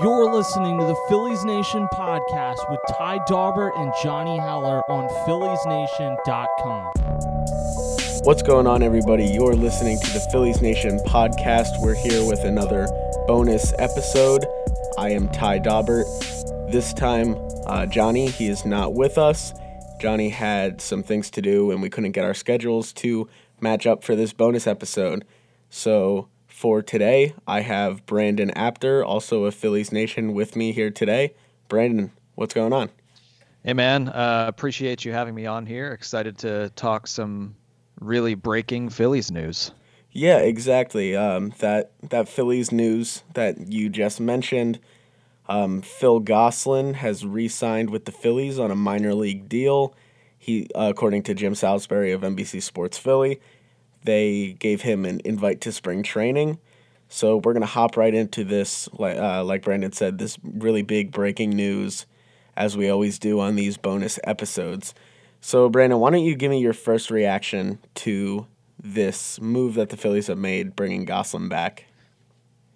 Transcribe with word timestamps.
You're 0.00 0.32
listening 0.32 0.78
to 0.78 0.86
the 0.86 0.96
Phillies 1.06 1.44
Nation 1.44 1.86
podcast 1.92 2.56
with 2.70 2.80
Ty 2.96 3.18
Daubert 3.28 3.78
and 3.78 3.92
Johnny 4.02 4.38
Heller 4.38 4.80
on 4.90 5.06
PhilliesNation.com. 5.26 6.92
What's 8.24 8.42
going 8.42 8.66
on, 8.66 8.82
everybody? 8.82 9.26
You're 9.26 9.54
listening 9.54 10.00
to 10.00 10.12
the 10.14 10.26
Phillies 10.32 10.62
Nation 10.62 10.98
podcast. 11.06 11.78
We're 11.82 11.94
here 11.94 12.24
with 12.26 12.40
another 12.40 12.88
bonus 13.26 13.74
episode. 13.78 14.46
I 14.96 15.10
am 15.10 15.28
Ty 15.28 15.58
Daubert. 15.58 16.06
This 16.72 16.94
time, 16.94 17.36
uh, 17.66 17.84
Johnny, 17.84 18.30
he 18.30 18.48
is 18.48 18.64
not 18.64 18.94
with 18.94 19.18
us. 19.18 19.52
Johnny 20.00 20.30
had 20.30 20.80
some 20.80 21.02
things 21.02 21.30
to 21.32 21.42
do, 21.42 21.70
and 21.70 21.82
we 21.82 21.90
couldn't 21.90 22.12
get 22.12 22.24
our 22.24 22.32
schedules 22.32 22.94
to 22.94 23.28
match 23.60 23.86
up 23.86 24.02
for 24.02 24.16
this 24.16 24.32
bonus 24.32 24.66
episode. 24.66 25.26
So, 25.68 26.28
for 26.62 26.80
today, 26.80 27.34
I 27.44 27.62
have 27.62 28.06
Brandon 28.06 28.52
Apter, 28.52 29.04
also 29.04 29.46
a 29.46 29.50
Phillies 29.50 29.90
Nation, 29.90 30.32
with 30.32 30.54
me 30.54 30.70
here 30.70 30.92
today. 30.92 31.34
Brandon, 31.66 32.12
what's 32.36 32.54
going 32.54 32.72
on? 32.72 32.88
Hey, 33.64 33.72
man. 33.72 34.08
Uh, 34.08 34.44
appreciate 34.46 35.04
you 35.04 35.10
having 35.10 35.34
me 35.34 35.44
on 35.44 35.66
here. 35.66 35.90
Excited 35.90 36.38
to 36.38 36.70
talk 36.76 37.08
some 37.08 37.56
really 37.98 38.36
breaking 38.36 38.90
Phillies 38.90 39.32
news. 39.32 39.72
Yeah, 40.12 40.38
exactly. 40.38 41.16
Um, 41.16 41.52
that 41.58 41.90
that 42.10 42.28
Phillies 42.28 42.70
news 42.70 43.24
that 43.34 43.72
you 43.72 43.88
just 43.88 44.20
mentioned. 44.20 44.78
Um, 45.48 45.82
Phil 45.82 46.20
Gosselin 46.20 46.94
has 46.94 47.26
re-signed 47.26 47.90
with 47.90 48.04
the 48.04 48.12
Phillies 48.12 48.60
on 48.60 48.70
a 48.70 48.76
minor 48.76 49.16
league 49.16 49.48
deal. 49.48 49.96
He, 50.38 50.68
uh, 50.76 50.90
according 50.90 51.24
to 51.24 51.34
Jim 51.34 51.56
Salisbury 51.56 52.12
of 52.12 52.20
NBC 52.20 52.62
Sports 52.62 52.98
Philly, 52.98 53.40
they 54.04 54.56
gave 54.58 54.82
him 54.82 55.04
an 55.04 55.20
invite 55.24 55.60
to 55.62 55.72
spring 55.72 56.02
training. 56.02 56.58
So 57.08 57.36
we're 57.38 57.52
gonna 57.52 57.66
hop 57.66 57.96
right 57.96 58.14
into 58.14 58.44
this, 58.44 58.88
like 58.92 59.18
uh, 59.18 59.44
like 59.44 59.62
Brandon 59.62 59.92
said, 59.92 60.18
this 60.18 60.38
really 60.42 60.82
big 60.82 61.12
breaking 61.12 61.50
news, 61.50 62.06
as 62.56 62.76
we 62.76 62.88
always 62.88 63.18
do 63.18 63.40
on 63.40 63.54
these 63.54 63.76
bonus 63.76 64.18
episodes. 64.24 64.94
So 65.40 65.68
Brandon, 65.68 65.98
why 65.98 66.10
don't 66.10 66.24
you 66.24 66.36
give 66.36 66.50
me 66.50 66.60
your 66.60 66.72
first 66.72 67.10
reaction 67.10 67.78
to 67.96 68.46
this 68.82 69.40
move 69.40 69.74
that 69.74 69.90
the 69.90 69.96
Phillies 69.96 70.28
have 70.28 70.38
made, 70.38 70.74
bringing 70.74 71.04
Gosselin 71.04 71.48
back? 71.48 71.84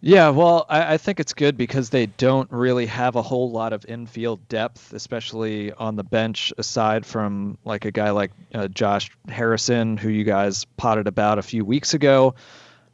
Yeah, 0.03 0.29
well, 0.29 0.67
I, 0.69 0.95
I, 0.95 0.97
think 0.99 1.21
it's 1.21 1.33
good 1.33 1.57
because 1.57 1.89
they 1.89 2.07
don't 2.07 2.51
really 2.53 2.87
have 2.87 3.17
a 3.17 3.23
whole 3.23 3.51
lot 3.51 3.73
of 3.73 3.87
infield 3.87 4.47
depth, 4.47 4.93
especially 4.93 5.73
on 5.73 5.97
the 5.97 6.05
bench, 6.05 6.53
aside 6.59 7.07
from 7.07 7.57
like 7.65 7.87
a 7.87 7.91
guy 7.91 8.11
like 8.11 8.31
uh, 8.55 8.69
Josh 8.69 9.11
Harrison, 9.29 9.97
who 9.97 10.11
you 10.11 10.23
guys 10.23 10.67
potted 10.77 11.07
about 11.07 11.39
a 11.39 11.43
few 11.43 11.65
weeks 11.65 11.95
ago. 11.95 12.35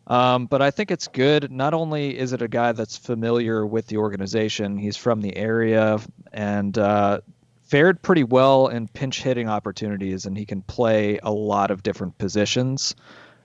Um, 0.07 0.47
but 0.47 0.63
I 0.63 0.71
think 0.71 0.91
it's 0.91 1.09
good. 1.09 1.51
Not 1.51 1.75
only 1.75 2.17
is 2.17 2.33
it 2.33 2.43
a 2.43 2.49
guy 2.49 2.73
that's 2.73 2.97
familiar 2.97 3.67
with 3.67 3.89
the 3.89 3.99
organization, 3.99 4.79
he's 4.79 4.97
from 4.97 5.21
the 5.21 5.37
area 5.37 5.99
and 6.33 6.77
uh, 6.79 7.21
fared 7.63 8.01
pretty 8.03 8.25
well 8.25 8.69
in 8.69 8.87
pinch 8.89 9.23
hitting 9.23 9.49
opportunities, 9.49 10.27
and 10.27 10.37
he 10.37 10.47
can 10.47 10.63
play 10.63 11.19
a 11.23 11.33
lot 11.33 11.71
of 11.71 11.83
different 11.83 12.17
positions. 12.19 12.95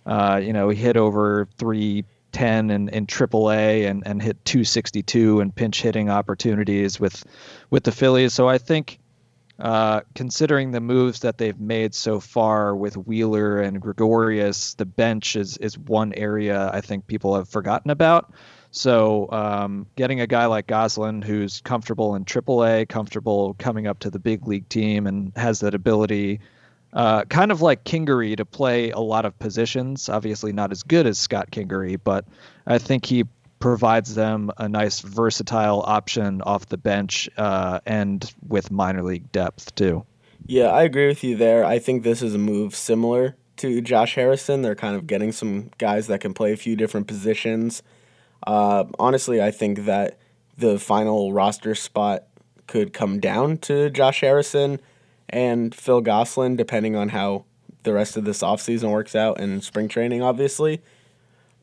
Uh, 0.05 0.39
you 0.43 0.53
know, 0.53 0.69
he 0.69 0.77
hit 0.77 0.95
over 0.95 1.47
three 1.57 2.05
10 2.31 2.69
and 2.69 2.89
in 2.89 3.07
AAA 3.07 3.89
and, 3.89 4.05
and 4.05 4.21
hit 4.21 4.43
262 4.45 5.39
and 5.39 5.55
pinch 5.55 5.81
hitting 5.81 6.09
opportunities 6.09 6.99
with 6.99 7.25
with 7.69 7.83
the 7.83 7.91
Phillies. 7.91 8.33
So 8.33 8.47
I 8.47 8.57
think 8.57 8.99
uh, 9.59 10.01
considering 10.13 10.71
the 10.71 10.81
moves 10.81 11.21
that 11.21 11.37
they've 11.37 11.59
made 11.59 11.95
so 11.95 12.19
far 12.19 12.75
with 12.75 12.95
Wheeler 12.95 13.59
and 13.61 13.81
Gregorius, 13.81 14.75
the 14.75 14.85
bench 14.85 15.35
is 15.35 15.57
is 15.57 15.77
one 15.77 16.13
area 16.13 16.69
I 16.71 16.81
think 16.81 17.07
people 17.07 17.35
have 17.35 17.49
forgotten 17.49 17.89
about. 17.89 18.33
So 18.69 19.27
um, 19.31 19.87
getting 19.95 20.21
a 20.21 20.27
guy 20.27 20.45
like 20.45 20.67
Gosselin, 20.67 21.23
who's 21.23 21.61
comfortable 21.61 22.15
in 22.15 22.25
AAA, 22.25 22.87
comfortable 22.89 23.55
coming 23.57 23.87
up 23.87 23.99
to 23.99 24.11
the 24.11 24.19
big 24.19 24.45
league 24.45 24.69
team, 24.69 25.07
and 25.07 25.31
has 25.35 25.61
that 25.61 25.73
ability 25.73 26.41
uh, 26.93 27.25
kind 27.25 27.51
of 27.51 27.61
like 27.61 27.83
Kingery 27.83 28.37
to 28.37 28.45
play 28.45 28.91
a 28.91 28.99
lot 28.99 29.25
of 29.25 29.37
positions. 29.39 30.09
Obviously, 30.09 30.53
not 30.53 30.71
as 30.71 30.83
good 30.83 31.05
as 31.05 31.17
Scott 31.17 31.51
Kingery, 31.51 31.99
but 32.01 32.25
I 32.65 32.77
think 32.77 33.05
he 33.05 33.25
provides 33.59 34.15
them 34.15 34.51
a 34.57 34.69
nice 34.69 35.01
versatile 35.01 35.83
option 35.85 36.41
off 36.41 36.67
the 36.67 36.77
bench 36.77 37.29
uh, 37.37 37.79
and 37.85 38.33
with 38.47 38.71
minor 38.71 39.03
league 39.03 39.31
depth 39.31 39.73
too. 39.75 40.05
Yeah, 40.45 40.67
I 40.67 40.83
agree 40.83 41.07
with 41.07 41.23
you 41.23 41.35
there. 41.35 41.65
I 41.65 41.79
think 41.79 42.03
this 42.03 42.21
is 42.21 42.35
a 42.35 42.37
move 42.37 42.75
similar 42.75 43.35
to 43.57 43.81
Josh 43.81 44.15
Harrison. 44.15 44.61
They're 44.61 44.75
kind 44.75 44.95
of 44.95 45.07
getting 45.07 45.31
some 45.31 45.71
guys 45.77 46.07
that 46.07 46.21
can 46.21 46.33
play 46.33 46.53
a 46.53 46.57
few 46.57 46.75
different 46.75 47.07
positions. 47.07 47.83
Uh, 48.45 48.85
honestly, 48.99 49.41
I 49.41 49.51
think 49.51 49.85
that 49.85 50.19
the 50.57 50.79
final 50.79 51.33
roster 51.33 51.75
spot 51.75 52.25
could 52.67 52.93
come 52.93 53.19
down 53.19 53.57
to 53.57 53.89
Josh 53.89 54.21
Harrison 54.21 54.79
and 55.29 55.73
Phil 55.73 56.01
Gosselin, 56.01 56.55
depending 56.55 56.95
on 56.95 57.09
how 57.09 57.45
the 57.83 57.93
rest 57.93 58.17
of 58.17 58.25
this 58.25 58.41
offseason 58.41 58.91
works 58.91 59.15
out 59.15 59.39
and 59.39 59.63
spring 59.63 59.87
training, 59.87 60.21
obviously. 60.21 60.81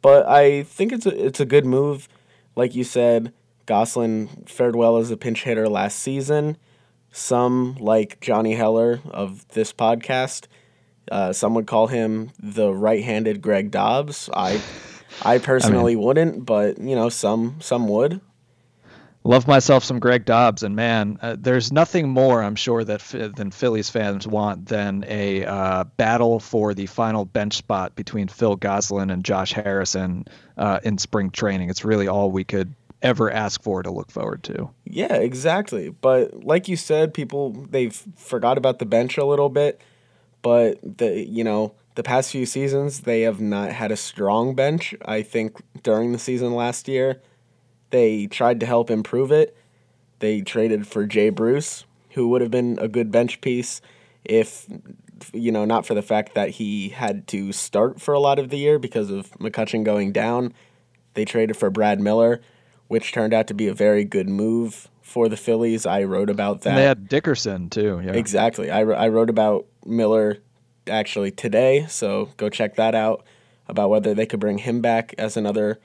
But 0.03 0.27
I 0.27 0.65
think 0.65 0.93
it's 0.93 1.07
a, 1.07 1.27
it's 1.27 1.41
a 1.41 1.47
good 1.47 1.65
move. 1.65 2.09
Like 2.57 2.75
you 2.75 2.85
said, 2.85 3.33
Gosselin 3.67 4.29
fared 4.47 4.77
well 4.77 4.97
as 4.97 5.11
a 5.11 5.17
pinch 5.17 5.45
hitter 5.45 5.69
last 5.69 5.99
season. 5.99 6.57
Some, 7.11 7.77
like 7.79 8.21
Johnny 8.21 8.55
Heller 8.55 9.01
of 9.11 9.47
this 9.49 9.73
podcast, 9.73 10.47
uh, 11.11 11.33
some 11.33 11.55
would 11.55 11.67
call 11.67 11.87
him 11.87 12.33
the 12.39 12.73
right-handed 12.73 13.41
Greg 13.41 13.71
Dobbs. 13.71 14.29
I, 14.35 14.61
I 15.23 15.39
personally 15.39 15.93
I 15.93 15.97
mean, 15.97 16.05
wouldn't, 16.05 16.47
but 16.47 16.79
you 16.79 16.95
know, 16.97 17.09
some 17.09 17.57
some 17.61 17.89
would. 17.89 18.21
Love 19.27 19.49
myself 19.49 19.83
some 19.83 20.01
Greg 20.01 20.27
Dobbs, 20.27 20.63
and 20.63 20.77
man, 20.77 21.19
uh, 21.23 21.35
there's 21.39 21.73
nothing 21.73 22.11
more 22.11 22.43
I'm 22.43 22.57
sure 22.57 22.85
that 22.85 23.01
than 23.35 23.51
Phillies 23.51 23.89
fans 23.89 24.27
want 24.27 24.67
than 24.67 25.03
a 25.09 25.47
uh, 25.47 25.85
battle 25.97 26.39
for 26.41 26.75
the 26.75 26.85
final 26.85 27.25
bench 27.25 27.55
spot 27.55 27.97
between 27.97 28.29
Phil 28.29 28.57
Gosselin 28.57 29.09
and 29.09 29.25
Josh 29.25 29.55
Harrison 29.55 30.27
uh, 30.59 30.81
in 30.83 30.99
spring 30.99 31.31
training. 31.31 31.71
It's 31.71 31.87
really 31.87 32.07
all 32.07 32.31
we 32.31 32.45
could 32.45 32.75
ever 33.01 33.31
ask 33.31 33.63
for 33.63 33.83
to 33.83 33.91
look 33.91 34.11
forward 34.11 34.43
to. 34.43 34.69
Yeah, 34.85 35.15
exactly. 35.15 35.89
But 35.89 36.45
like 36.45 36.69
you 36.69 36.77
said, 36.77 37.15
people 37.15 37.53
they've 37.71 37.95
forgot 38.17 38.59
about 38.59 38.79
the 38.79 38.87
bench 38.87 39.17
a 39.17 39.25
little 39.25 39.49
bit, 39.49 39.81
but 40.43 40.79
the 40.83 41.25
you 41.27 41.45
know 41.45 41.75
the 41.95 42.03
past 42.03 42.31
few 42.31 42.45
seasons 42.45 43.01
they 43.01 43.23
have 43.23 43.41
not 43.41 43.71
had 43.71 43.91
a 43.91 43.97
strong 43.97 44.55
bench. 44.55 44.95
I 45.07 45.23
think 45.23 45.63
during 45.83 46.13
the 46.13 46.19
season 46.19 46.55
last 46.55 46.89
year 46.89 47.23
they 47.95 48.27
tried 48.27 48.59
to 48.59 48.67
help 48.67 48.91
improve 48.91 49.31
it. 49.31 49.57
They 50.19 50.41
traded 50.41 50.85
for 50.85 51.07
Jay 51.07 51.29
Bruce, 51.29 51.85
who 52.15 52.27
would 52.27 52.41
have 52.41 52.51
been 52.51 52.77
a 52.81 52.89
good 52.89 53.13
bench 53.13 53.41
piece 53.41 53.81
if, 54.25 54.67
you 55.33 55.53
know, 55.53 55.65
not 55.65 55.87
for 55.87 55.95
the 55.95 56.03
fact 56.03 56.35
that 56.35 56.51
he 56.51 56.89
had 56.89 57.29
to 57.29 57.53
start 57.53 58.01
for 58.01 58.13
a 58.13 58.19
lot 58.19 58.41
of 58.41 58.49
the 58.49 58.57
year 58.57 58.81
because 58.81 59.11
of 59.11 59.31
McCutchen 59.39 59.85
going 59.85 60.11
down. 60.11 60.53
They 61.13 61.25
traded 61.25 61.57
for 61.57 61.71
Brad 61.71 62.01
Miller, 62.01 62.41
which 62.89 63.13
turned 63.13 63.33
out 63.33 63.47
to 63.47 63.55
be 63.55 63.69
a 63.69 63.75
very 63.75 64.05
good 64.05 64.29
move 64.29 64.89
for 65.01 65.29
the 65.29 65.37
Phillies. 65.37 65.87
I 65.87 66.03
wrote 66.03 66.31
about 66.31 66.63
that. 66.63 66.71
And 66.71 66.79
they 66.79 66.85
had 66.87 67.09
Dickerson 67.09 67.71
too. 67.71 68.03
Yeah. 68.05 68.15
Exactly. 68.15 68.73
I, 68.73 68.81
I 68.81 69.07
wrote 69.07 69.31
about 69.31 69.67
Miller 69.87 70.39
actually 70.89 71.31
today, 71.31 71.87
so 71.89 72.31
go 72.39 72.49
check 72.49 72.75
that 72.75 72.97
out 72.97 73.25
about 73.69 73.89
whether 73.89 74.15
they 74.15 74.27
could 74.27 74.41
bring 74.41 74.59
him 74.59 74.81
back 74.81 75.15
as 75.17 75.37
another 75.37 75.79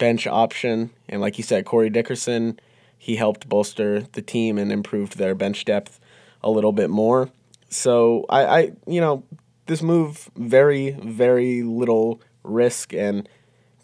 bench 0.00 0.26
option. 0.26 0.90
And 1.08 1.20
like 1.20 1.38
you 1.38 1.44
said, 1.44 1.64
Corey 1.64 1.90
Dickerson, 1.90 2.58
he 2.98 3.14
helped 3.14 3.48
bolster 3.48 4.00
the 4.00 4.22
team 4.22 4.58
and 4.58 4.72
improved 4.72 5.16
their 5.16 5.36
bench 5.36 5.64
depth 5.64 6.00
a 6.42 6.50
little 6.50 6.72
bit 6.72 6.90
more. 6.90 7.30
So 7.68 8.26
I, 8.28 8.44
I 8.44 8.72
you 8.88 9.00
know, 9.00 9.22
this 9.66 9.82
move 9.82 10.28
very, 10.34 10.90
very 10.90 11.62
little 11.62 12.20
risk 12.42 12.92
and 12.92 13.28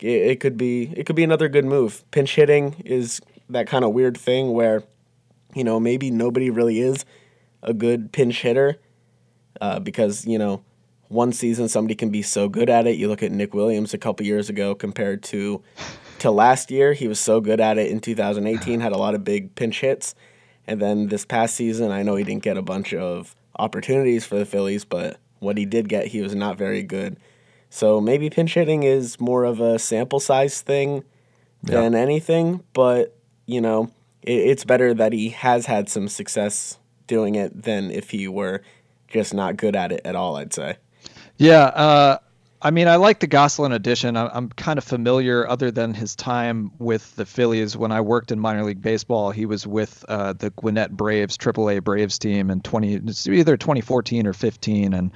it, 0.00 0.08
it 0.08 0.40
could 0.40 0.56
be 0.56 0.92
it 0.96 1.06
could 1.06 1.14
be 1.14 1.22
another 1.22 1.48
good 1.48 1.64
move. 1.64 2.02
Pinch 2.10 2.34
hitting 2.34 2.82
is 2.84 3.20
that 3.48 3.68
kind 3.68 3.84
of 3.84 3.92
weird 3.92 4.16
thing 4.16 4.52
where, 4.52 4.82
you 5.54 5.62
know, 5.62 5.78
maybe 5.78 6.10
nobody 6.10 6.50
really 6.50 6.80
is 6.80 7.04
a 7.62 7.72
good 7.72 8.10
pinch 8.10 8.42
hitter. 8.42 8.80
Uh, 9.58 9.80
because, 9.80 10.26
you 10.26 10.38
know, 10.38 10.62
one 11.08 11.32
season 11.32 11.68
somebody 11.68 11.94
can 11.94 12.10
be 12.10 12.20
so 12.20 12.48
good 12.48 12.68
at 12.68 12.86
it. 12.86 12.96
You 12.96 13.08
look 13.08 13.22
at 13.22 13.32
Nick 13.32 13.54
Williams 13.54 13.94
a 13.94 13.98
couple 13.98 14.26
years 14.26 14.50
ago 14.50 14.74
compared 14.74 15.22
to 15.24 15.62
to 16.20 16.30
last 16.30 16.70
year. 16.70 16.92
He 16.92 17.08
was 17.08 17.20
so 17.20 17.40
good 17.40 17.60
at 17.60 17.78
it 17.78 17.90
in 17.90 18.00
2018, 18.00 18.80
had 18.80 18.92
a 18.92 18.98
lot 18.98 19.14
of 19.14 19.24
big 19.24 19.54
pinch 19.54 19.80
hits. 19.80 20.14
And 20.66 20.80
then 20.80 21.08
this 21.08 21.24
past 21.24 21.54
season, 21.54 21.90
I 21.90 22.02
know 22.02 22.16
he 22.16 22.24
didn't 22.24 22.42
get 22.42 22.56
a 22.56 22.62
bunch 22.62 22.92
of 22.92 23.34
opportunities 23.58 24.26
for 24.26 24.36
the 24.36 24.44
Phillies, 24.44 24.84
but 24.84 25.18
what 25.38 25.58
he 25.58 25.64
did 25.64 25.88
get, 25.88 26.08
he 26.08 26.20
was 26.20 26.34
not 26.34 26.58
very 26.58 26.82
good. 26.82 27.18
So 27.70 28.00
maybe 28.00 28.30
pinch 28.30 28.54
hitting 28.54 28.82
is 28.82 29.20
more 29.20 29.44
of 29.44 29.60
a 29.60 29.78
sample 29.78 30.20
size 30.20 30.60
thing 30.60 31.04
than 31.62 31.92
yep. 31.92 32.02
anything, 32.02 32.62
but 32.72 33.16
you 33.46 33.60
know, 33.60 33.90
it, 34.22 34.32
it's 34.32 34.64
better 34.64 34.94
that 34.94 35.12
he 35.12 35.30
has 35.30 35.66
had 35.66 35.88
some 35.88 36.08
success 36.08 36.78
doing 37.06 37.34
it 37.34 37.62
than 37.62 37.90
if 37.90 38.10
he 38.10 38.28
were 38.28 38.62
just 39.08 39.34
not 39.34 39.56
good 39.56 39.76
at 39.76 39.92
it 39.92 40.00
at 40.04 40.16
all, 40.16 40.36
I'd 40.36 40.52
say. 40.52 40.76
Yeah, 41.38 41.64
uh, 41.64 42.18
I 42.62 42.70
mean, 42.70 42.88
I 42.88 42.96
like 42.96 43.20
the 43.20 43.26
Gosselin 43.26 43.72
addition. 43.72 44.16
I'm 44.16 44.48
kind 44.48 44.78
of 44.78 44.84
familiar, 44.84 45.46
other 45.48 45.70
than 45.70 45.92
his 45.92 46.16
time 46.16 46.70
with 46.78 47.14
the 47.16 47.26
Phillies. 47.26 47.76
When 47.76 47.92
I 47.92 48.00
worked 48.00 48.32
in 48.32 48.40
minor 48.40 48.64
league 48.64 48.80
baseball, 48.80 49.30
he 49.30 49.46
was 49.46 49.66
with 49.66 50.04
uh, 50.08 50.32
the 50.32 50.50
Gwinnett 50.50 50.90
Braves, 50.90 51.36
AAA 51.36 51.84
Braves 51.84 52.18
team 52.18 52.50
in 52.50 52.62
20, 52.62 53.00
either 53.28 53.56
2014 53.56 54.26
or 54.26 54.32
15, 54.32 54.94
and 54.94 55.12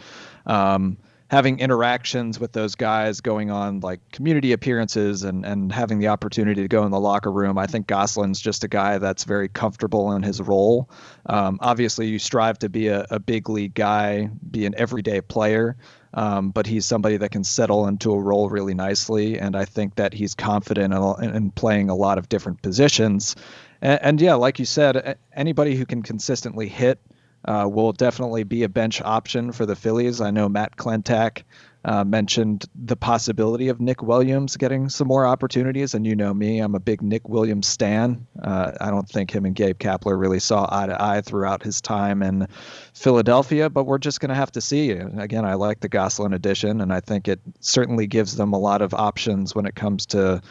um, 0.47 0.99
having 1.31 1.61
interactions 1.61 2.41
with 2.41 2.51
those 2.51 2.75
guys, 2.75 3.21
going 3.21 3.53
on 3.53 3.79
like 3.79 4.01
community 4.11 4.51
appearances 4.51 5.23
and, 5.23 5.47
and 5.47 5.71
having 5.71 6.01
the 6.01 6.09
opportunity 6.09 6.61
to 6.61 6.67
go 6.67 6.85
in 6.85 6.91
the 6.91 6.99
locker 6.99 7.31
room. 7.31 7.57
I 7.57 7.69
think 7.69 7.87
Gosselin's 7.87 8.41
just 8.41 8.65
a 8.65 8.69
guy 8.69 8.99
that's 8.99 9.23
very 9.23 9.49
comfortable 9.49 10.11
in 10.11 10.25
his 10.25 10.41
role. 10.41 10.91
Um, 11.27 11.59
obviously, 11.63 12.09
you 12.09 12.19
strive 12.19 12.59
to 12.59 12.69
be 12.69 12.89
a, 12.89 13.07
a, 13.11 13.21
big 13.21 13.49
league 13.49 13.75
guy, 13.75 14.29
be 14.51 14.67
an 14.67 14.75
everyday 14.77 15.21
player, 15.21 15.77
um, 16.15 16.51
but 16.51 16.67
he's 16.67 16.85
somebody 16.85 17.17
that 17.19 17.31
can 17.31 17.45
settle 17.45 17.87
into 17.87 18.11
a 18.11 18.21
role 18.21 18.49
really 18.49 18.75
nicely. 18.75 19.39
And 19.39 19.55
I 19.55 19.67
think 19.67 19.95
that 19.95 20.13
he's 20.13 20.35
confident 20.35 20.93
in, 20.93 21.37
in 21.37 21.51
playing 21.53 21.91
a 21.91 21.95
lot 21.95 22.19
of 22.19 22.29
different 22.29 22.61
positions. 22.61 23.37
And, 23.81 24.01
and 24.03 24.21
yeah, 24.21 24.35
like 24.35 24.59
you 24.59 24.65
said, 24.65 25.17
anybody 25.33 25.77
who 25.77 25.87
can 25.87 26.03
consistently 26.03 26.67
hit 26.67 26.99
uh, 27.45 27.69
will 27.71 27.93
definitely 27.93 28.45
be 28.45 28.63
a 28.63 28.69
bench 28.69 29.01
option 29.01 29.53
for 29.53 29.67
the 29.67 29.77
Phillies. 29.77 30.21
I 30.21 30.31
know 30.31 30.49
Matt 30.49 30.77
Klentak 30.77 31.43
uh, 31.85 32.05
mentioned 32.05 32.67
the 32.75 32.97
possibility 32.97 33.69
of 33.69 33.81
Nick 33.81 34.03
Williams 34.03 34.59
getting 34.59 34.91
some 34.91 35.09
more 35.09 35.27
opportunities, 35.27 35.95
and 35.95 36.07
you 36.07 36.15
know 36.15 36.35
me, 36.35 36.59
I'm 36.59 36.75
a 36.75 36.81
big 36.81 37.01
Nick 37.01 37.29
Williams 37.29 37.67
stan. 37.67 38.27
Uh, 38.43 38.73
I 38.81 38.91
don't 38.91 39.09
think 39.09 39.31
him 39.31 39.47
and 39.47 39.55
Gabe 39.55 39.79
Kapler 39.79 40.19
really 40.19 40.41
saw 40.41 40.69
eye 40.71 40.87
to 40.87 41.03
eye 41.03 41.23
throughout 41.23 41.63
his 41.63 41.81
time 41.81 42.23
in 42.23 42.49
Philadelphia, 42.93 43.71
but 43.71 43.85
we're 43.85 43.99
just 43.99 44.21
going 44.21 44.29
to 44.29 44.35
have 44.35 44.53
to 44.53 44.61
see. 44.61 44.91
Again, 44.91 45.47
I 45.47 45.55
like 45.55 45.81
the 45.81 45.89
Gosselin 45.89 46.35
addition, 46.35 46.83
and 46.83 46.93
I 46.93 47.01
think 47.01 47.29
it 47.29 47.41
certainly 47.61 48.07
gives 48.07 48.37
them 48.37 48.53
a 48.53 48.59
lot 48.59 48.83
of 48.83 48.93
options 48.93 49.55
when 49.55 49.67
it 49.67 49.75
comes 49.75 50.07
to. 50.07 50.43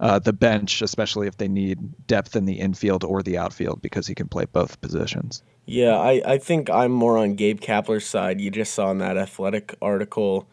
Uh, 0.00 0.18
the 0.18 0.32
bench, 0.32 0.80
especially 0.80 1.26
if 1.26 1.38
they 1.38 1.48
need 1.48 2.06
depth 2.06 2.36
in 2.36 2.44
the 2.44 2.60
infield 2.60 3.02
or 3.02 3.20
the 3.22 3.36
outfield, 3.36 3.82
because 3.82 4.06
he 4.06 4.14
can 4.14 4.28
play 4.28 4.44
both 4.44 4.80
positions. 4.80 5.42
Yeah, 5.66 5.98
I, 5.98 6.22
I 6.24 6.38
think 6.38 6.70
I'm 6.70 6.92
more 6.92 7.18
on 7.18 7.34
Gabe 7.34 7.60
Kapler's 7.60 8.06
side. 8.06 8.40
You 8.40 8.50
just 8.50 8.74
saw 8.74 8.90
in 8.90 8.98
that 8.98 9.16
athletic 9.16 9.74
article 9.82 10.48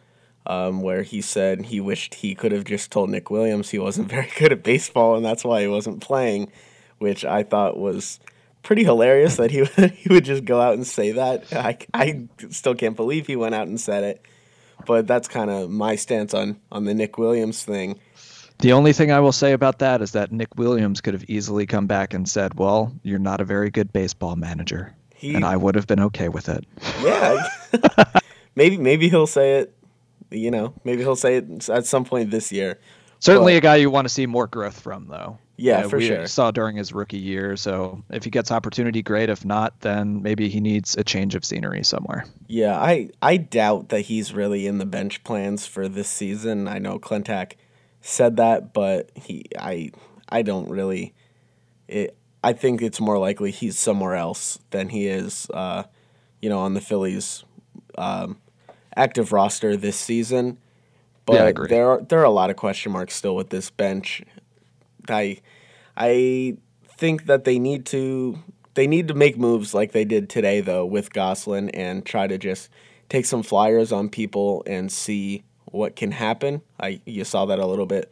um, 0.46 0.80
where 0.80 1.02
he 1.02 1.20
said 1.20 1.66
he 1.66 1.80
wished 1.80 2.16
he 2.16 2.34
could 2.34 2.52
have 2.52 2.64
just 2.64 2.90
told 2.90 3.10
Nick 3.10 3.30
Williams 3.30 3.70
he 3.70 3.78
wasn't 3.78 4.08
very 4.10 4.30
good 4.36 4.52
at 4.52 4.62
baseball 4.62 5.16
and 5.16 5.24
that's 5.24 5.44
why 5.44 5.60
he 5.60 5.66
wasn't 5.66 6.00
playing, 6.00 6.50
which 6.98 7.24
I 7.24 7.42
thought 7.42 7.76
was 7.76 8.20
pretty 8.62 8.84
hilarious 8.84 9.36
that 9.36 9.50
he 9.50 9.64
he 9.96 10.12
would 10.12 10.24
just 10.24 10.44
go 10.44 10.60
out 10.60 10.74
and 10.74 10.86
say 10.86 11.12
that. 11.12 11.52
I, 11.52 11.78
I 11.94 12.26
still 12.50 12.74
can't 12.74 12.96
believe 12.96 13.26
he 13.26 13.36
went 13.36 13.54
out 13.54 13.68
and 13.68 13.80
said 13.80 14.04
it, 14.04 14.22
but 14.86 15.06
that's 15.06 15.28
kind 15.28 15.50
of 15.50 15.70
my 15.70 15.96
stance 15.96 16.34
on 16.34 16.60
on 16.70 16.84
the 16.84 16.94
Nick 16.94 17.18
Williams 17.18 17.64
thing. 17.64 17.98
The 18.58 18.72
only 18.72 18.92
thing 18.92 19.12
I 19.12 19.20
will 19.20 19.32
say 19.32 19.52
about 19.52 19.80
that 19.80 20.00
is 20.00 20.12
that 20.12 20.32
Nick 20.32 20.48
Williams 20.56 21.00
could 21.00 21.14
have 21.14 21.24
easily 21.28 21.66
come 21.66 21.86
back 21.86 22.14
and 22.14 22.28
said, 22.28 22.54
"Well, 22.54 22.92
you're 23.02 23.18
not 23.18 23.40
a 23.40 23.44
very 23.44 23.70
good 23.70 23.92
baseball 23.92 24.36
manager." 24.36 24.94
He, 25.14 25.34
and 25.34 25.44
I 25.44 25.56
would 25.56 25.74
have 25.74 25.86
been 25.86 26.00
okay 26.00 26.28
with 26.28 26.48
it. 26.48 26.64
Yeah, 27.02 27.48
maybe 28.54 28.76
maybe 28.76 29.08
he'll 29.08 29.26
say 29.26 29.58
it. 29.58 29.74
You 30.30 30.50
know, 30.50 30.74
maybe 30.84 31.02
he'll 31.02 31.16
say 31.16 31.36
it 31.36 31.68
at 31.68 31.86
some 31.86 32.04
point 32.04 32.30
this 32.30 32.50
year. 32.50 32.78
Certainly, 33.20 33.54
but, 33.54 33.58
a 33.58 33.60
guy 33.60 33.76
you 33.76 33.90
want 33.90 34.06
to 34.06 34.12
see 34.12 34.26
more 34.26 34.46
growth 34.46 34.78
from, 34.78 35.06
though. 35.08 35.38
Yeah, 35.56 35.80
uh, 35.80 35.88
for 35.88 35.98
we 35.98 36.06
sure. 36.06 36.26
Saw 36.26 36.50
during 36.50 36.76
his 36.76 36.92
rookie 36.92 37.18
year, 37.18 37.56
so 37.56 38.02
if 38.10 38.24
he 38.24 38.30
gets 38.30 38.50
opportunity, 38.50 39.02
great. 39.02 39.30
If 39.30 39.44
not, 39.44 39.80
then 39.80 40.22
maybe 40.22 40.48
he 40.48 40.60
needs 40.60 40.96
a 40.96 41.04
change 41.04 41.34
of 41.34 41.44
scenery 41.44 41.82
somewhere. 41.82 42.26
Yeah, 42.46 42.78
I 42.78 43.10
I 43.22 43.38
doubt 43.38 43.88
that 43.88 44.02
he's 44.02 44.34
really 44.34 44.66
in 44.66 44.78
the 44.78 44.86
bench 44.86 45.24
plans 45.24 45.66
for 45.66 45.88
this 45.88 46.08
season. 46.08 46.68
I 46.68 46.78
know 46.78 46.98
Klentak 46.98 47.52
said 48.00 48.36
that, 48.36 48.72
but 48.72 49.10
he 49.14 49.44
I 49.58 49.90
I 50.28 50.42
don't 50.42 50.68
really. 50.68 51.14
It, 51.88 52.16
I 52.42 52.52
think 52.52 52.80
it's 52.80 53.00
more 53.00 53.18
likely 53.18 53.50
he's 53.50 53.78
somewhere 53.78 54.14
else 54.14 54.60
than 54.70 54.88
he 54.90 55.08
is, 55.08 55.48
uh, 55.52 55.84
you 56.40 56.48
know, 56.48 56.60
on 56.60 56.74
the 56.74 56.80
Phillies 56.80 57.44
um, 57.98 58.38
active 58.96 59.32
roster 59.32 59.76
this 59.76 59.96
season. 59.96 60.58
But 61.24 61.34
yeah, 61.34 61.66
there 61.68 61.90
are 61.90 62.00
there 62.02 62.20
are 62.20 62.24
a 62.24 62.30
lot 62.30 62.50
of 62.50 62.56
question 62.56 62.92
marks 62.92 63.14
still 63.14 63.34
with 63.34 63.50
this 63.50 63.70
bench. 63.70 64.22
I 65.08 65.40
I 65.96 66.56
think 66.96 67.26
that 67.26 67.44
they 67.44 67.58
need 67.58 67.84
to 67.86 68.38
they 68.74 68.86
need 68.86 69.08
to 69.08 69.14
make 69.14 69.36
moves 69.36 69.74
like 69.74 69.92
they 69.92 70.04
did 70.04 70.28
today 70.28 70.60
though 70.60 70.86
with 70.86 71.12
Gosselin 71.12 71.70
and 71.70 72.06
try 72.06 72.26
to 72.26 72.38
just 72.38 72.70
take 73.08 73.24
some 73.24 73.42
flyers 73.42 73.90
on 73.90 74.08
people 74.08 74.62
and 74.66 74.90
see 74.90 75.42
what 75.76 75.96
can 75.96 76.12
happen. 76.12 76.62
I 76.80 77.00
you 77.04 77.24
saw 77.24 77.46
that 77.46 77.58
a 77.58 77.66
little 77.66 77.86
bit 77.86 78.10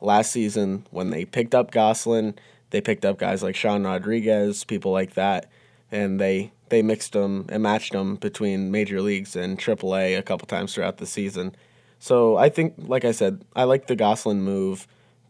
last 0.00 0.30
season 0.30 0.86
when 0.90 1.10
they 1.10 1.24
picked 1.24 1.54
up 1.54 1.70
Gosselin 1.70 2.34
they 2.70 2.80
picked 2.80 3.04
up 3.04 3.18
guys 3.18 3.42
like 3.42 3.56
Sean 3.56 3.84
Rodriguez, 3.84 4.64
people 4.64 4.92
like 4.92 5.14
that, 5.14 5.50
and 5.90 6.20
they 6.20 6.52
they 6.68 6.82
mixed 6.82 7.12
them 7.12 7.46
and 7.48 7.62
matched 7.62 7.92
them 7.92 8.16
between 8.16 8.70
major 8.70 9.00
leagues 9.00 9.34
and 9.34 9.58
AAA 9.58 10.18
a 10.18 10.22
couple 10.22 10.46
times 10.46 10.74
throughout 10.74 10.98
the 10.98 11.06
season. 11.06 11.54
So 11.98 12.36
I 12.36 12.50
think, 12.50 12.74
like 12.76 13.06
I 13.06 13.12
said, 13.12 13.42
I 13.56 13.64
like 13.64 13.86
the 13.86 13.96
Gosselin 13.96 14.42
move 14.42 14.86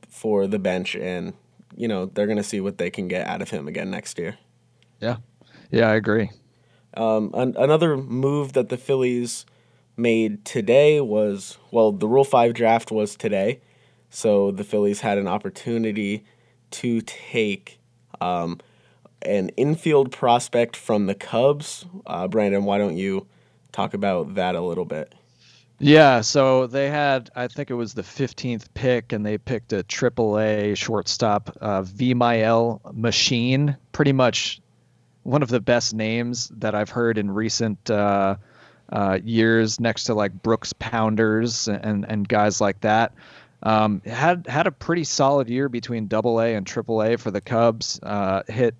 for 0.08 0.46
the 0.46 0.58
bench, 0.58 0.96
and 0.96 1.32
you 1.76 1.86
know 1.86 2.06
they're 2.06 2.26
gonna 2.26 2.42
see 2.42 2.60
what 2.60 2.78
they 2.78 2.90
can 2.90 3.08
get 3.08 3.26
out 3.26 3.42
of 3.42 3.50
him 3.50 3.68
again 3.68 3.90
next 3.90 4.18
year. 4.18 4.36
Yeah, 5.00 5.16
yeah, 5.70 5.88
I 5.90 5.94
agree. 5.94 6.30
Um, 6.94 7.30
an- 7.34 7.56
another 7.56 7.96
move 7.96 8.54
that 8.54 8.68
the 8.68 8.76
Phillies 8.76 9.46
made 9.98 10.44
today 10.44 11.00
was 11.00 11.58
well, 11.70 11.92
the 11.92 12.08
Rule 12.08 12.24
Five 12.24 12.54
draft 12.54 12.90
was 12.90 13.16
today, 13.16 13.60
so 14.10 14.50
the 14.50 14.64
Phillies 14.64 15.00
had 15.00 15.18
an 15.18 15.26
opportunity 15.26 16.24
to 16.70 17.00
take 17.02 17.78
um, 18.20 18.60
an 19.22 19.50
infield 19.50 20.12
prospect 20.12 20.76
from 20.76 21.06
the 21.06 21.14
Cubs. 21.14 21.84
Uh, 22.06 22.28
Brandon, 22.28 22.64
why 22.64 22.78
don't 22.78 22.96
you 22.96 23.26
talk 23.72 23.94
about 23.94 24.34
that 24.34 24.54
a 24.54 24.60
little 24.60 24.84
bit? 24.84 25.14
Yeah, 25.80 26.22
so 26.22 26.66
they 26.66 26.90
had, 26.90 27.30
I 27.36 27.46
think 27.46 27.70
it 27.70 27.74
was 27.74 27.94
the 27.94 28.02
15th 28.02 28.66
pick, 28.74 29.12
and 29.12 29.24
they 29.24 29.38
picked 29.38 29.72
a 29.72 29.84
AAA 29.84 30.76
shortstop, 30.76 31.56
uh, 31.60 31.82
Vimael 31.82 32.80
Machin. 32.92 33.76
Pretty 33.92 34.12
much 34.12 34.60
one 35.22 35.42
of 35.42 35.50
the 35.50 35.60
best 35.60 35.94
names 35.94 36.48
that 36.56 36.74
I've 36.74 36.90
heard 36.90 37.16
in 37.16 37.30
recent 37.30 37.90
uh, 37.90 38.36
uh, 38.90 39.18
years, 39.22 39.80
next 39.80 40.04
to 40.04 40.14
like 40.14 40.42
Brooks 40.42 40.72
Pounders 40.72 41.68
and 41.68 42.04
and 42.08 42.28
guys 42.28 42.60
like 42.60 42.80
that. 42.80 43.12
Um, 43.62 44.02
had 44.06 44.46
had 44.46 44.66
a 44.66 44.70
pretty 44.70 45.04
solid 45.04 45.48
year 45.48 45.68
between 45.68 46.06
Double 46.06 46.40
A 46.40 46.54
and 46.54 46.66
Triple 46.66 47.02
A 47.02 47.16
for 47.16 47.30
the 47.30 47.40
Cubs. 47.40 47.98
Uh, 48.02 48.42
hit 48.46 48.74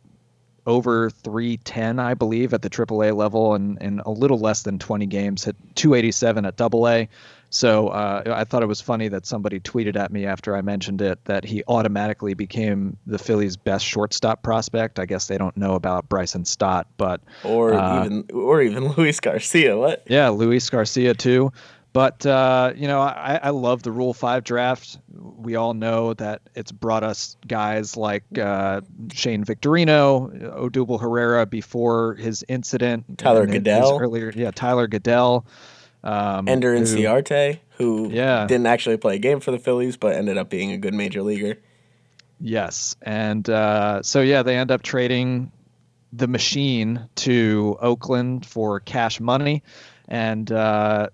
over 0.66 1.08
310, 1.08 1.98
I 1.98 2.15
believe, 2.15 2.53
at 2.53 2.62
the 2.62 2.69
Triple 2.69 3.03
A 3.03 3.10
level, 3.12 3.55
and 3.55 3.81
in 3.82 4.00
a 4.00 4.10
little 4.10 4.38
less 4.38 4.62
than 4.62 4.79
20 4.79 5.06
games. 5.06 5.44
Hit 5.44 5.56
287 5.74 6.44
at 6.44 6.56
Double 6.56 6.86
A. 6.86 7.08
So 7.50 7.88
uh, 7.88 8.22
I 8.26 8.44
thought 8.44 8.62
it 8.62 8.67
was 8.67 8.81
funny 8.81 9.08
that 9.08 9.24
somebody 9.24 9.58
tweeted 9.58 9.96
at 9.96 10.12
me 10.12 10.26
after 10.26 10.55
I 10.55 10.60
mentioned 10.60 11.00
it 11.00 11.24
that 11.24 11.44
he 11.44 11.62
automatically 11.67 12.34
became 12.34 12.98
the 13.06 13.19
Phillies' 13.19 13.56
best 13.56 13.86
shortstop 13.86 14.43
prospect. 14.43 14.98
I 14.98 15.06
guess 15.06 15.26
they 15.28 15.38
don't 15.38 15.56
know 15.56 15.74
about 15.74 16.08
Bryson 16.08 16.44
Stott, 16.44 16.86
but 16.98 17.22
or 17.44 17.74
uh, 17.74 18.05
even 18.05 18.26
or 18.34 18.60
even 18.60 18.88
Luis 18.96 19.20
Garcia. 19.20 19.76
What? 19.78 20.02
Yeah, 20.08 20.28
Luis 20.28 20.69
Garcia 20.69 21.14
too. 21.14 21.52
But 21.94 22.26
uh, 22.26 22.74
you 22.76 22.86
know, 22.86 23.00
I, 23.00 23.40
I 23.43 23.50
love 23.50 23.82
the 23.82 23.93
Rule 23.93 24.12
Five 24.12 24.44
draft. 24.44 24.98
We 25.10 25.56
all 25.56 25.72
know 25.72 26.12
that 26.14 26.43
it's 26.55 26.70
brought 26.70 27.02
us 27.02 27.36
guys 27.46 27.96
like 27.96 28.24
uh, 28.38 28.82
Shane 29.12 29.43
Victorino, 29.43 30.31
Odubel 30.55 31.00
Herrera 31.00 31.46
before 31.46 32.14
his 32.14 32.44
incident. 32.46 33.19
Tyler 33.19 33.46
Goeddel 33.46 34.00
earlier, 34.00 34.32
yeah, 34.36 34.50
Tyler 34.50 34.86
Goeddel. 34.86 35.46
Um, 36.05 36.48
Ender 36.48 36.74
Inciarte, 36.74 37.58
who 37.76 38.10
yeah. 38.10 38.46
didn't 38.46 38.67
actually 38.67 38.96
play 38.96 39.17
a 39.17 39.19
game 39.19 39.40
for 39.40 39.50
the 39.50 39.58
Phillies, 39.58 39.96
but 39.96 40.14
ended 40.14 40.38
up 40.38 40.48
being 40.48 40.72
a 40.72 40.78
good 40.78 40.94
major 40.94 41.22
leaguer. 41.22 41.58
Yes, 42.40 42.94
and 43.02 43.48
uh, 43.48 44.02
so 44.02 44.20
yeah, 44.20 44.43
they 44.43 44.56
end 44.56 44.70
up 44.70 44.82
trading 44.82 45.50
the 46.12 46.28
machine 46.28 47.08
to 47.17 47.76
Oakland 47.81 48.46
for 48.46 48.81
cash 48.81 49.19
money, 49.19 49.64
and 50.06 50.50
uh, 50.52 51.08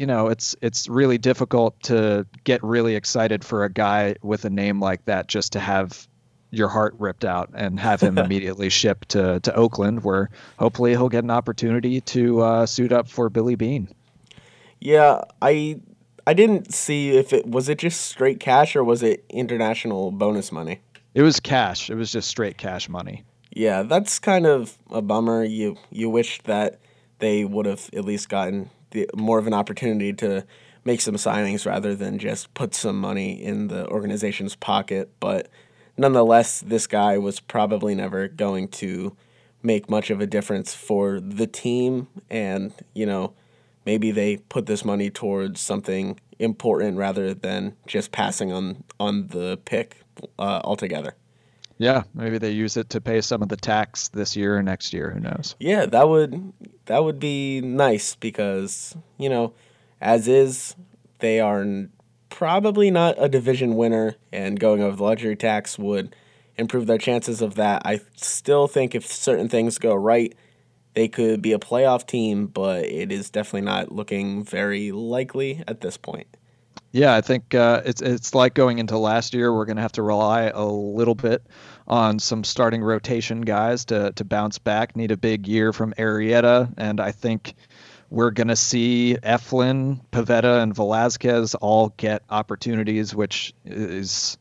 you 0.00 0.06
know, 0.06 0.28
it's 0.28 0.56
it's 0.62 0.88
really 0.88 1.18
difficult 1.18 1.78
to 1.82 2.26
get 2.44 2.64
really 2.64 2.94
excited 2.94 3.44
for 3.44 3.64
a 3.64 3.70
guy 3.70 4.16
with 4.22 4.46
a 4.46 4.50
name 4.50 4.80
like 4.80 5.04
that 5.04 5.28
just 5.28 5.52
to 5.52 5.60
have 5.60 6.08
your 6.50 6.68
heart 6.68 6.94
ripped 6.98 7.24
out 7.24 7.50
and 7.54 7.78
have 7.78 8.00
him 8.00 8.16
immediately 8.18 8.70
shipped 8.70 9.10
to, 9.10 9.40
to 9.40 9.54
Oakland, 9.54 10.02
where 10.02 10.30
hopefully 10.58 10.92
he'll 10.92 11.10
get 11.10 11.24
an 11.24 11.30
opportunity 11.30 12.00
to 12.00 12.40
uh, 12.40 12.66
suit 12.66 12.92
up 12.92 13.08
for 13.08 13.28
Billy 13.28 13.56
Beane. 13.56 13.88
Yeah, 14.80 15.22
I 15.40 15.80
I 16.26 16.34
didn't 16.34 16.74
see 16.74 17.10
if 17.10 17.32
it 17.32 17.46
was 17.46 17.68
it 17.68 17.78
just 17.78 18.02
straight 18.02 18.40
cash 18.40 18.76
or 18.76 18.84
was 18.84 19.02
it 19.02 19.24
international 19.28 20.10
bonus 20.10 20.50
money. 20.50 20.80
It 21.14 21.22
was 21.22 21.40
cash. 21.40 21.90
It 21.90 21.96
was 21.96 22.12
just 22.12 22.28
straight 22.28 22.56
cash 22.56 22.88
money. 22.88 23.24
Yeah, 23.50 23.82
that's 23.82 24.18
kind 24.18 24.46
of 24.46 24.78
a 24.90 25.02
bummer. 25.02 25.44
You 25.44 25.76
you 25.90 26.08
wish 26.08 26.40
that 26.42 26.80
they 27.18 27.44
would 27.44 27.66
have 27.66 27.90
at 27.92 28.04
least 28.04 28.28
gotten 28.28 28.70
the, 28.90 29.08
more 29.14 29.38
of 29.38 29.46
an 29.46 29.54
opportunity 29.54 30.12
to 30.14 30.44
make 30.84 31.00
some 31.00 31.16
signings 31.16 31.66
rather 31.66 31.94
than 31.94 32.18
just 32.18 32.52
put 32.54 32.74
some 32.74 32.98
money 32.98 33.32
in 33.32 33.68
the 33.68 33.86
organization's 33.88 34.56
pocket. 34.56 35.10
But 35.20 35.48
nonetheless, 35.96 36.60
this 36.60 36.86
guy 36.86 37.18
was 37.18 37.40
probably 37.40 37.94
never 37.94 38.28
going 38.28 38.68
to 38.68 39.16
make 39.62 39.90
much 39.90 40.10
of 40.10 40.20
a 40.20 40.26
difference 40.26 40.74
for 40.74 41.20
the 41.20 41.46
team. 41.46 42.08
And, 42.30 42.72
you 42.94 43.04
know, 43.04 43.34
maybe 43.90 44.12
they 44.12 44.36
put 44.36 44.66
this 44.66 44.84
money 44.84 45.10
towards 45.10 45.60
something 45.60 46.16
important 46.38 46.96
rather 46.96 47.34
than 47.34 47.74
just 47.88 48.12
passing 48.12 48.52
on, 48.52 48.84
on 49.00 49.26
the 49.26 49.58
pick 49.64 50.04
uh, 50.38 50.60
altogether. 50.62 51.16
Yeah, 51.78 52.04
maybe 52.14 52.38
they 52.38 52.52
use 52.52 52.76
it 52.76 52.90
to 52.90 53.00
pay 53.00 53.20
some 53.20 53.42
of 53.42 53.48
the 53.48 53.56
tax 53.56 54.06
this 54.10 54.36
year 54.36 54.56
or 54.56 54.62
next 54.62 54.92
year. 54.92 55.10
Who 55.10 55.18
knows? 55.18 55.56
Yeah, 55.58 55.86
that 55.86 56.08
would 56.08 56.52
that 56.86 57.02
would 57.02 57.18
be 57.18 57.62
nice 57.62 58.14
because 58.14 58.94
you 59.18 59.28
know, 59.28 59.54
as 60.00 60.28
is, 60.28 60.76
they 61.18 61.40
are 61.40 61.66
probably 62.28 62.92
not 62.92 63.16
a 63.18 63.28
division 63.28 63.74
winner, 63.74 64.14
and 64.30 64.60
going 64.60 64.82
over 64.82 64.94
the 64.94 65.02
luxury 65.02 65.36
tax 65.36 65.78
would 65.80 66.14
improve 66.56 66.86
their 66.86 66.98
chances 66.98 67.42
of 67.42 67.56
that. 67.56 67.82
I 67.84 68.02
still 68.14 68.68
think 68.68 68.94
if 68.94 69.06
certain 69.06 69.48
things 69.48 69.78
go 69.78 69.94
right, 69.94 70.32
they 70.94 71.08
could 71.08 71.42
be 71.42 71.52
a 71.52 71.58
playoff 71.58 72.06
team, 72.06 72.46
but 72.46 72.84
it 72.84 73.12
is 73.12 73.30
definitely 73.30 73.62
not 73.62 73.92
looking 73.92 74.44
very 74.44 74.92
likely 74.92 75.62
at 75.68 75.80
this 75.80 75.96
point. 75.96 76.26
Yeah, 76.92 77.14
I 77.14 77.20
think 77.20 77.54
uh, 77.54 77.82
it's 77.84 78.02
it's 78.02 78.34
like 78.34 78.54
going 78.54 78.78
into 78.78 78.98
last 78.98 79.32
year. 79.32 79.54
We're 79.54 79.64
going 79.64 79.76
to 79.76 79.82
have 79.82 79.92
to 79.92 80.02
rely 80.02 80.50
a 80.52 80.64
little 80.64 81.14
bit 81.14 81.46
on 81.86 82.18
some 82.18 82.42
starting 82.42 82.82
rotation 82.82 83.42
guys 83.42 83.84
to 83.86 84.12
to 84.12 84.24
bounce 84.24 84.58
back. 84.58 84.96
Need 84.96 85.12
a 85.12 85.16
big 85.16 85.46
year 85.46 85.72
from 85.72 85.92
Arrieta, 85.94 86.72
and 86.76 87.00
I 87.00 87.12
think 87.12 87.54
we're 88.10 88.32
going 88.32 88.48
to 88.48 88.56
see 88.56 89.16
Eflin, 89.22 90.00
Pivetta, 90.10 90.60
and 90.62 90.74
Velasquez 90.74 91.54
all 91.54 91.94
get 91.96 92.24
opportunities, 92.28 93.14
which 93.14 93.54
is 93.64 94.36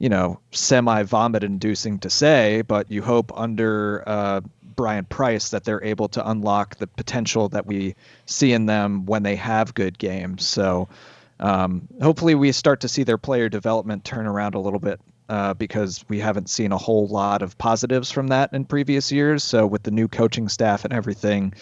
you 0.00 0.08
know 0.08 0.40
semi 0.50 1.04
vomit 1.04 1.44
inducing 1.44 2.00
to 2.00 2.10
say, 2.10 2.62
but 2.62 2.90
you 2.90 3.02
hope 3.02 3.30
under 3.38 4.02
uh, 4.04 4.40
Bryan 4.76 5.04
Price 5.04 5.50
that 5.50 5.64
they're 5.64 5.82
able 5.82 6.08
to 6.08 6.28
unlock 6.28 6.76
the 6.76 6.86
potential 6.86 7.48
that 7.50 7.66
we 7.66 7.94
see 8.26 8.52
in 8.52 8.66
them 8.66 9.06
when 9.06 9.22
they 9.22 9.36
have 9.36 9.74
good 9.74 9.98
games. 9.98 10.46
So 10.46 10.88
um, 11.40 11.88
hopefully 12.00 12.34
we 12.34 12.52
start 12.52 12.80
to 12.80 12.88
see 12.88 13.02
their 13.02 13.18
player 13.18 13.48
development 13.48 14.04
turn 14.04 14.26
around 14.26 14.54
a 14.54 14.60
little 14.60 14.78
bit 14.80 15.00
uh, 15.28 15.54
because 15.54 16.04
we 16.08 16.20
haven't 16.20 16.50
seen 16.50 16.72
a 16.72 16.78
whole 16.78 17.06
lot 17.08 17.42
of 17.42 17.56
positives 17.58 18.10
from 18.10 18.28
that 18.28 18.52
in 18.52 18.64
previous 18.64 19.10
years. 19.10 19.42
So 19.42 19.66
with 19.66 19.82
the 19.82 19.90
new 19.90 20.08
coaching 20.08 20.48
staff 20.48 20.84
and 20.84 20.92
everything, 20.92 21.54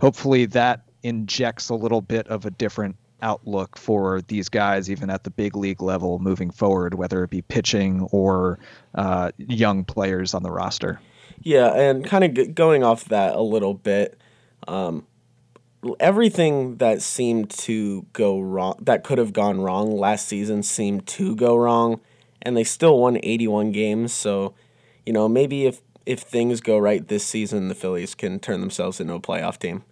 hopefully 0.00 0.46
that 0.46 0.82
injects 1.02 1.68
a 1.68 1.74
little 1.74 2.00
bit 2.00 2.26
of 2.28 2.46
a 2.46 2.50
different 2.50 2.96
outlook 3.22 3.78
for 3.78 4.20
these 4.22 4.48
guys, 4.48 4.90
even 4.90 5.10
at 5.10 5.24
the 5.24 5.30
big 5.30 5.56
league 5.56 5.82
level 5.82 6.18
moving 6.18 6.50
forward, 6.50 6.94
whether 6.94 7.24
it 7.24 7.30
be 7.30 7.42
pitching 7.42 8.02
or 8.10 8.58
uh, 8.94 9.30
young 9.38 9.84
players 9.84 10.34
on 10.34 10.42
the 10.42 10.50
roster. 10.50 11.00
Yeah, 11.42 11.72
and 11.74 12.04
kind 12.04 12.24
of 12.24 12.34
g- 12.34 12.46
going 12.46 12.82
off 12.82 13.06
that 13.06 13.34
a 13.34 13.42
little 13.42 13.74
bit, 13.74 14.18
um, 14.68 15.06
everything 16.00 16.76
that 16.76 17.02
seemed 17.02 17.50
to 17.50 18.06
go 18.12 18.40
wrong, 18.40 18.76
that 18.80 19.04
could 19.04 19.18
have 19.18 19.32
gone 19.32 19.60
wrong 19.60 19.96
last 19.96 20.26
season, 20.28 20.62
seemed 20.62 21.06
to 21.08 21.36
go 21.36 21.56
wrong, 21.56 22.00
and 22.42 22.56
they 22.56 22.64
still 22.64 22.98
won 22.98 23.18
81 23.22 23.72
games. 23.72 24.12
So, 24.12 24.54
you 25.04 25.12
know, 25.12 25.28
maybe 25.28 25.66
if 25.66 25.80
if 26.06 26.20
things 26.20 26.60
go 26.60 26.78
right 26.78 27.06
this 27.08 27.24
season, 27.24 27.68
the 27.68 27.74
Phillies 27.74 28.14
can 28.14 28.38
turn 28.38 28.60
themselves 28.60 29.00
into 29.00 29.14
a 29.14 29.20
playoff 29.20 29.58
team. 29.58 29.84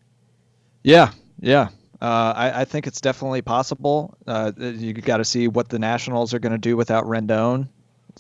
Yeah, 0.83 1.13
yeah. 1.41 1.69
Uh, 2.01 2.33
I, 2.37 2.61
I, 2.63 2.65
think 2.65 2.89
it's 2.89 3.01
definitely 3.01 3.43
possible. 3.43 4.17
Uh, 4.27 4.51
you 4.59 4.93
got 4.93 5.19
to 5.19 5.25
see 5.25 5.47
what 5.47 5.69
the 5.69 5.79
Nationals 5.79 6.35
are 6.35 6.41
going 6.41 6.53
to 6.53 6.59
do 6.59 6.77
without 6.77 7.05
Rendon. 7.05 7.69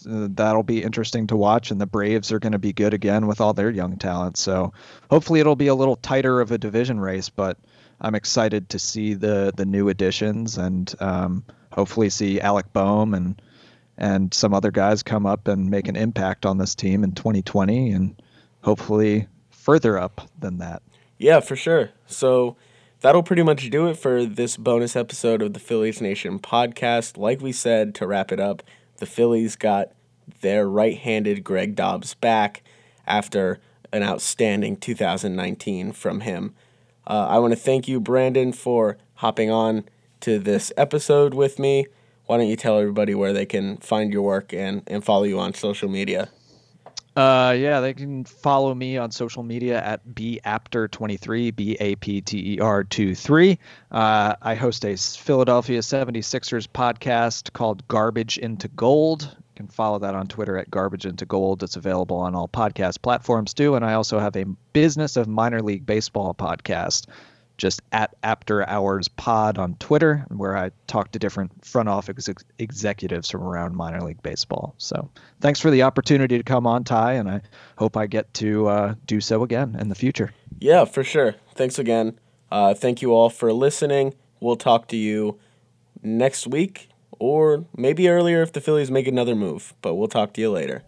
That'll 0.04 0.62
be 0.62 0.82
interesting 0.82 1.26
to 1.28 1.36
watch, 1.36 1.70
and 1.70 1.80
the 1.80 1.86
Braves 1.86 2.32
are 2.32 2.38
going 2.38 2.52
to 2.52 2.58
be 2.58 2.72
good 2.72 2.94
again 2.94 3.26
with 3.26 3.40
all 3.40 3.52
their 3.52 3.70
young 3.70 3.96
talent. 3.96 4.36
So 4.36 4.72
hopefully 5.10 5.40
it'll 5.40 5.56
be 5.56 5.68
a 5.68 5.74
little 5.74 5.96
tighter 5.96 6.40
of 6.40 6.50
a 6.50 6.58
division 6.58 6.98
race, 6.98 7.28
but 7.28 7.58
I'm 8.00 8.14
excited 8.14 8.68
to 8.70 8.78
see 8.78 9.14
the 9.14 9.52
the 9.56 9.64
new 9.64 9.88
additions 9.88 10.58
and 10.58 10.92
um, 11.00 11.44
hopefully 11.72 12.10
see 12.10 12.40
Alec 12.40 12.72
Bohm 12.72 13.14
and 13.14 13.40
and 13.96 14.32
some 14.34 14.54
other 14.54 14.70
guys 14.70 15.02
come 15.02 15.26
up 15.26 15.46
and 15.46 15.70
make 15.70 15.86
an 15.86 15.96
impact 15.96 16.46
on 16.46 16.58
this 16.58 16.74
team 16.74 17.04
in 17.04 17.12
2020 17.12 17.92
and 17.92 18.20
hopefully 18.62 19.28
further 19.50 19.98
up 19.98 20.28
than 20.38 20.58
that. 20.58 20.82
Yeah, 21.18 21.40
for 21.40 21.54
sure. 21.54 21.90
So 22.06 22.56
that'll 23.00 23.22
pretty 23.22 23.42
much 23.42 23.70
do 23.70 23.86
it 23.86 23.96
for 23.96 24.24
this 24.24 24.56
bonus 24.56 24.96
episode 24.96 25.42
of 25.42 25.52
the 25.52 25.60
Phillies 25.60 26.00
Nation 26.00 26.38
podcast. 26.38 27.16
Like 27.16 27.40
we 27.40 27.52
said, 27.52 27.94
to 27.96 28.06
wrap 28.06 28.32
it 28.32 28.40
up, 28.40 28.62
the 29.02 29.06
Phillies 29.06 29.56
got 29.56 29.90
their 30.42 30.68
right 30.68 30.96
handed 30.96 31.42
Greg 31.42 31.74
Dobbs 31.74 32.14
back 32.14 32.62
after 33.04 33.58
an 33.92 34.04
outstanding 34.04 34.76
2019 34.76 35.90
from 35.90 36.20
him. 36.20 36.54
Uh, 37.04 37.26
I 37.28 37.40
want 37.40 37.52
to 37.52 37.58
thank 37.58 37.88
you, 37.88 37.98
Brandon, 37.98 38.52
for 38.52 38.98
hopping 39.14 39.50
on 39.50 39.82
to 40.20 40.38
this 40.38 40.70
episode 40.76 41.34
with 41.34 41.58
me. 41.58 41.86
Why 42.26 42.36
don't 42.36 42.46
you 42.46 42.54
tell 42.54 42.78
everybody 42.78 43.12
where 43.12 43.32
they 43.32 43.44
can 43.44 43.78
find 43.78 44.12
your 44.12 44.22
work 44.22 44.52
and, 44.52 44.84
and 44.86 45.04
follow 45.04 45.24
you 45.24 45.40
on 45.40 45.52
social 45.54 45.88
media? 45.88 46.28
Uh, 47.14 47.54
yeah, 47.58 47.80
they 47.80 47.92
can 47.92 48.24
follow 48.24 48.74
me 48.74 48.96
on 48.96 49.10
social 49.10 49.42
media 49.42 49.82
at 49.82 50.06
bapter23, 50.06 51.54
B 51.54 51.76
A 51.78 51.94
P 51.96 52.22
T 52.22 52.54
E 52.54 52.60
R 52.60 52.84
23. 52.84 53.58
Uh, 53.90 54.34
I 54.40 54.54
host 54.54 54.84
a 54.86 54.96
Philadelphia 54.96 55.80
76ers 55.80 56.66
podcast 56.66 57.52
called 57.52 57.86
Garbage 57.86 58.38
into 58.38 58.68
Gold. 58.68 59.22
You 59.22 59.54
can 59.56 59.68
follow 59.68 59.98
that 59.98 60.14
on 60.14 60.26
Twitter 60.26 60.56
at 60.56 60.70
Garbage 60.70 61.04
into 61.04 61.26
Gold. 61.26 61.62
It's 61.62 61.76
available 61.76 62.16
on 62.16 62.34
all 62.34 62.48
podcast 62.48 63.02
platforms 63.02 63.52
too. 63.52 63.74
And 63.74 63.84
I 63.84 63.92
also 63.92 64.18
have 64.18 64.34
a 64.36 64.46
Business 64.72 65.18
of 65.18 65.28
Minor 65.28 65.60
League 65.60 65.84
Baseball 65.84 66.32
podcast 66.32 67.06
just 67.62 67.80
at 67.92 68.12
After 68.24 68.68
Hours 68.68 69.06
Pod 69.06 69.56
on 69.56 69.76
Twitter, 69.76 70.26
where 70.30 70.56
I 70.56 70.72
talk 70.88 71.12
to 71.12 71.20
different 71.20 71.64
front 71.64 71.88
office 71.88 72.28
ex- 72.28 72.44
executives 72.58 73.30
from 73.30 73.44
around 73.44 73.76
minor 73.76 74.00
league 74.00 74.20
baseball. 74.20 74.74
So 74.78 75.08
thanks 75.40 75.60
for 75.60 75.70
the 75.70 75.84
opportunity 75.84 76.36
to 76.36 76.42
come 76.42 76.66
on, 76.66 76.82
Ty, 76.82 77.12
and 77.12 77.30
I 77.30 77.40
hope 77.78 77.96
I 77.96 78.08
get 78.08 78.34
to 78.34 78.66
uh, 78.66 78.94
do 79.06 79.20
so 79.20 79.44
again 79.44 79.76
in 79.78 79.88
the 79.88 79.94
future. 79.94 80.34
Yeah, 80.58 80.84
for 80.84 81.04
sure. 81.04 81.36
Thanks 81.54 81.78
again. 81.78 82.18
Uh, 82.50 82.74
thank 82.74 83.00
you 83.00 83.12
all 83.12 83.30
for 83.30 83.52
listening. 83.52 84.14
We'll 84.40 84.56
talk 84.56 84.88
to 84.88 84.96
you 84.96 85.38
next 86.02 86.48
week 86.48 86.88
or 87.20 87.64
maybe 87.76 88.08
earlier 88.08 88.42
if 88.42 88.52
the 88.52 88.60
Phillies 88.60 88.90
make 88.90 89.06
another 89.06 89.36
move, 89.36 89.72
but 89.82 89.94
we'll 89.94 90.08
talk 90.08 90.32
to 90.34 90.40
you 90.40 90.50
later. 90.50 90.82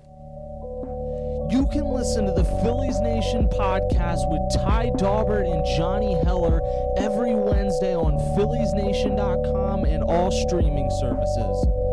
You 1.50 1.66
can 1.66 1.84
listen 1.84 2.26
to 2.26 2.32
the 2.32 2.44
Phillies 2.62 2.98
Nation 3.00 3.48
podcast 3.48 4.28
with 4.30 4.40
Ty 4.64 4.90
Daubert 4.96 5.50
and 5.50 5.64
Johnny 5.76 6.14
Heller 6.24 6.60
every 6.96 7.34
Wednesday 7.34 7.94
on 7.94 8.14
PhilliesNation.com 8.36 9.84
and 9.84 10.02
all 10.04 10.30
streaming 10.30 10.90
services. 10.90 11.83